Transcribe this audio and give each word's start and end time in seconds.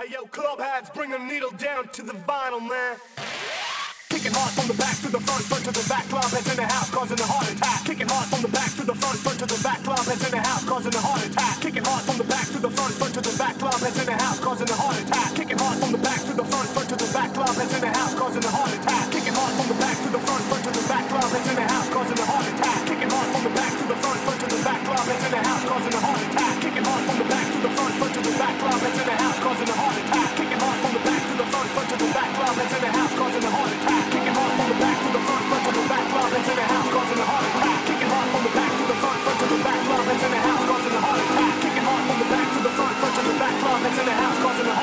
Hey 0.00 0.16
yo, 0.16 0.24
club 0.32 0.56
hats, 0.56 0.88
bring 0.88 1.10
the 1.10 1.18
needle 1.18 1.52
down 1.60 1.84
to 1.92 2.00
the 2.00 2.16
vinyl, 2.24 2.64
man. 2.64 2.96
Kicking 4.08 4.32
hard 4.32 4.48
from 4.56 4.64
the 4.72 4.78
back 4.80 4.96
to 5.04 5.12
the 5.12 5.20
front, 5.20 5.44
front 5.44 5.64
to 5.68 5.72
the 5.76 5.84
back, 5.92 6.08
club 6.08 6.24
heads 6.24 6.48
in 6.48 6.56
the 6.56 6.64
house, 6.64 6.88
causing 6.88 7.20
a 7.20 7.28
heart 7.28 7.52
attack. 7.52 7.84
Kicking 7.84 8.08
hard 8.08 8.24
from 8.32 8.40
the 8.40 8.48
back 8.48 8.72
to 8.80 8.82
the 8.88 8.96
front, 8.96 9.20
front 9.20 9.36
to 9.44 9.44
the 9.44 9.60
back, 9.60 9.84
club 9.84 10.00
heads 10.08 10.24
in 10.24 10.32
the 10.32 10.40
house, 10.40 10.64
causing 10.64 10.94
a 10.96 11.00
heart 11.04 11.20
attack. 11.28 11.60
Kicking 11.60 11.84
hard 11.84 12.00
from 12.08 12.16
the 12.16 12.24
back 12.24 12.48
to 12.48 12.58
the 12.64 12.70
front, 12.72 12.92
front 12.96 13.12
to 13.12 13.20
the 13.20 13.36
back, 13.36 13.54
club 13.60 13.76
heads 13.84 13.98
in 14.00 14.06
the 14.08 14.16
house, 14.16 14.40
causing 14.40 14.70
a 14.72 14.76
heart 14.80 14.96
attack. 15.04 15.28
Kicking 15.36 15.60
hard 15.60 15.76
from 15.76 15.92
the 15.92 16.00
back 16.00 16.20
to 16.24 16.32
the 16.32 16.44
front, 16.48 16.68
front 16.72 16.88
to 16.88 16.96
the 16.96 17.08
back, 17.12 17.28
club 17.36 17.52
heads 17.60 17.74
in 17.76 17.82
the 17.84 17.92
house, 17.92 18.14
causing 18.16 18.40
a 18.40 18.48
heart 18.56 18.72
attack. 18.72 19.04
Kicking 19.12 19.36
hard 19.36 19.52
from 19.52 19.68
the 19.68 19.76
back 19.84 19.96
to 20.00 20.08
the 20.08 20.20
front, 20.24 20.42
front 20.48 20.64
to 20.64 20.70
the 20.80 20.84
back, 20.88 21.04
club 21.12 21.28
heads 21.28 21.44
in 21.44 21.56
the 21.60 21.66
house, 21.68 21.88
causing 21.92 22.16
a 22.16 22.24
heart 22.24 22.48
attack. 22.48 22.80
Kicking 22.88 23.12
hard 23.12 23.28
from 23.36 23.42
the 23.44 23.52
back 23.52 23.72
to 23.76 23.84
the 23.84 23.96
front, 24.00 24.20
front 24.24 24.40
to 24.40 24.48
the 24.48 24.60
back, 24.64 24.80
club 24.80 25.04
heads 25.04 25.24
in 25.28 25.32
the 25.36 25.42
house, 25.44 25.64
causing 25.68 25.92
a 25.92 26.00
heart 26.00 26.22
attack. 26.24 26.54
Kicking 26.64 26.86
hard 26.88 27.04
from 27.04 27.18
the 27.20 27.28
back 27.28 27.49
the 27.60 27.68
front, 27.76 27.92
front 28.00 28.12
to 28.16 28.20
the 28.24 28.32
back, 28.40 28.56
heads 28.56 28.98
in 29.00 29.04
the 29.04 29.16
house, 29.20 29.38
causing 29.44 29.68
a 29.68 29.76
heart 29.76 29.96
attack. 30.00 30.30
Kicking 30.36 30.60
hard 30.60 30.78
from 30.80 30.92
the 30.96 31.02
back 31.04 31.22
to 31.28 31.34
the 31.36 31.46
front, 31.52 31.68
front 31.76 31.88
to 31.92 31.96
the 32.00 32.08
back, 32.16 32.30
heads 32.32 32.72
in 32.72 32.80
the 32.80 32.90
house, 32.90 33.12
causing 33.20 33.44
a 33.44 33.50
heart 33.52 33.72
attack. 33.76 34.04
Kicking 34.08 34.36
hard 34.36 34.52
from 34.56 34.66
the 34.70 34.76
back 34.80 34.96
to 34.96 35.08
the 35.12 35.20
front, 35.20 35.44
front 35.50 35.64
to 35.68 35.72
the 35.76 35.84
back, 35.92 36.04
heads 36.08 36.48
in 36.48 36.56
the 36.56 36.66
house, 36.72 36.88
causing 36.88 37.20
a 37.20 37.26
heart 37.28 37.44
attack. 37.50 37.80
Kicking 37.84 38.10
hard 38.10 38.28
from 38.32 38.42
the 38.48 38.52
back 38.56 38.72
to 38.80 38.84
the 38.88 38.96
front, 38.96 39.20
front 39.20 39.38
to 39.40 39.46
the 39.50 39.58
back, 39.60 39.80
heads 40.08 40.24
in 40.24 40.30
the 40.30 40.40
house, 40.40 40.64
causing 40.70 40.94
a 40.96 41.00
heart 41.04 41.20
attack. 41.20 41.54
Kicking 41.60 41.84
hard 41.84 42.04
from 42.08 42.18
the 42.20 42.28
back 42.32 42.48
to 42.48 42.60
the 42.64 42.72
front, 42.72 42.94
front 42.96 43.14
to 43.20 43.22
the 43.28 43.36
back, 43.36 43.54
heads 43.60 43.98
in 44.00 44.06
the 44.08 44.16
house, 44.16 44.38
causing 44.40 44.68
a 44.72 44.79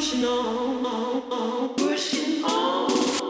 pushing 0.00 0.24
on, 0.24 0.86
on, 0.86 1.22
on 1.30 1.68
pushing 1.74 2.42
on. 2.42 3.29